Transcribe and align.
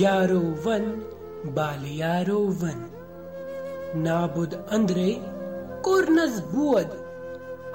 यारो 0.00 0.40
one 0.64 0.84
बालियारो 1.56 2.38
one 2.62 2.80
नाबुद 4.04 4.54
Andure 4.76 5.10
कोरनस 5.86 6.38
बुअद 6.52 6.90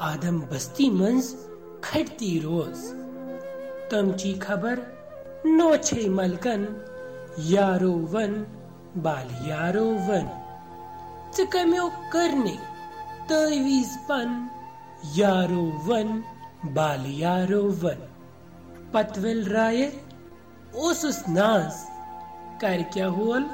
आदम 0.09 0.39
बस्ती 0.51 0.89
मंज 0.99 1.33
खटती 1.83 2.37
रोज 2.43 2.85
तमची 3.91 4.33
खबर 4.41 4.79
नोछे 5.45 6.07
मलकन 6.19 6.65
यारो 7.51 7.93
वन 8.13 8.33
बालियारो 9.05 9.85
वन 10.07 10.27
चिकम्यो 11.35 11.87
करने 12.13 12.55
तवीज 13.29 13.95
पन 14.09 14.29
यारो 15.17 15.63
वन 15.87 16.21
बालियारो 16.75 17.61
वन 17.83 18.07
पतविल 18.93 19.43
राय 19.53 19.91
ओसुस 20.87 21.23
नाज 22.61 22.61
कर 22.61 22.81
क्या 22.93 23.07
होल 23.07 23.45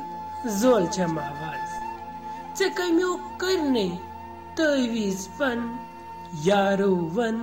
जोल 0.61 0.88
छम 0.88 1.19
आवाज 1.19 2.57
चे 2.57 2.69
कम्यो 2.69 3.13
करने 3.41 3.88
तवीज 4.57 5.27
पन 5.39 5.59
यारो 6.45 6.89
वन 7.16 7.39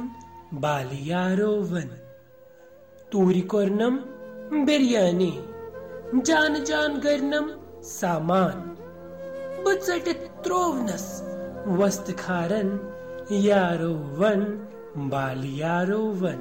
बाली 0.62 1.10
यारो 1.10 1.50
वन 1.72 1.88
तूरी 3.12 3.40
कोरनम 3.52 3.98
बिरयानी 4.66 5.32
जान 6.26 6.64
जान 6.64 6.98
करनम 7.00 7.50
सामान 7.84 8.62
बचट 9.66 10.08
त्रोवनस 10.44 11.06
वस्त 11.80 12.10
खारन 12.18 12.78
यारो 13.32 13.92
वन 14.20 14.44
बाली 15.10 15.60
यारो 15.60 16.00
वन 16.22 16.40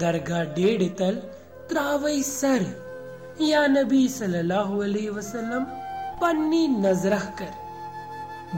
दरगाह 0.00 0.44
डेढ़ 0.54 0.88
तल 1.00 1.14
त्रावई 1.68 2.22
सर 2.22 2.62
یا 3.39 3.65
نبی 3.67 4.07
صلی 4.07 4.37
اللہ 4.37 4.69
علیہ 4.83 5.11
وسلم 5.11 5.63
پننی 6.19 6.65
نظر 6.67 7.13
کر 7.37 7.53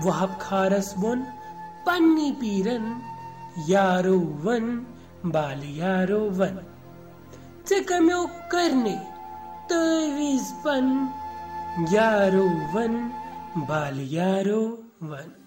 وہب 0.03 0.39
خارس 0.39 0.93
بۄن 1.01 1.23
پنی 1.85 2.31
پیرن 2.39 2.91
یارو 3.67 4.19
ون 4.43 4.77
بال 5.33 5.63
یارو 5.77 6.19
ون 6.37 6.57
ژےٚ 7.69 7.83
کمیو 7.87 8.25
کٔر 8.51 8.73
تٲویٖز 9.69 10.51
پن 10.63 10.93
یارو 11.91 12.47
ون 12.73 12.95
بال 13.67 13.99
یارو 14.13 14.61
ون 15.01 15.46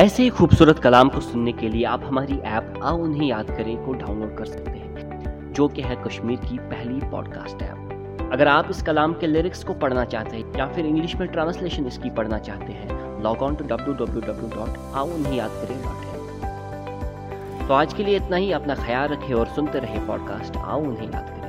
ऐसे 0.00 0.22
ही 0.22 0.28
खूबसूरत 0.28 0.78
कलाम 0.78 1.08
को 1.08 1.20
सुनने 1.20 1.52
के 1.52 1.68
लिए 1.68 1.84
आप 1.84 2.04
हमारी 2.04 2.38
ऐप 2.38 2.74
आओ 2.82 2.98
उन्हें 2.98 3.28
याद 3.28 3.46
करें 3.46 3.86
को 3.86 3.92
डाउनलोड 3.92 4.38
कर 4.38 4.44
सकते 4.44 4.70
हैं 4.70 5.52
जो 5.52 5.68
कि 5.68 5.82
है 5.82 5.96
कश्मीर 5.96 6.38
की 6.38 6.58
पहली 6.58 7.10
पॉडकास्ट 7.10 7.62
ऐप। 7.62 8.28
अगर 8.32 8.48
आप 8.48 8.66
इस 8.70 8.82
कलाम 8.82 9.12
के 9.12 9.26
लिरिक्स 9.26 9.64
को 9.64 9.74
पढ़ना 9.74 10.04
चाहते 10.04 10.36
हैं 10.36 10.58
या 10.58 10.66
फिर 10.66 10.86
इंग्लिश 10.86 11.16
में 11.16 11.28
ट्रांसलेशन 11.28 11.86
इसकी 11.86 12.10
पढ़ना 12.10 12.38
चाहते 12.38 12.72
हैं 12.72 13.22
लॉग 13.22 13.38
خوٗ 13.38 13.50
ایپ 13.50 13.62
آے 13.62 13.68
ڈاؤن 13.68 13.86
لوڈ 13.86 14.00
तो 17.68 17.74
आज 17.74 17.94
के 17.94 18.04
लिए 18.04 18.16
इतना 18.16 18.36
ही 18.36 18.52
अपना 18.52 18.74
ख्याल 18.74 19.08
रखें 19.08 19.34
और 19.34 19.46
सुनते 19.46 19.78
रहे 19.78 19.98
पॉडकास्ट 19.98 20.56
आओ 20.56 20.80
उन्हें 20.80 21.12
याद 21.12 21.28
करें। 21.28 21.39